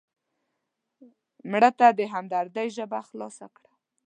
[1.51, 3.71] مړه ته د همدردۍ ژبه خلاصه کړه